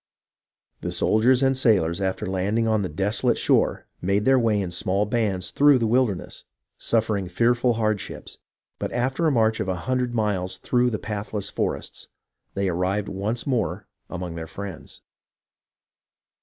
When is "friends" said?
14.47-15.01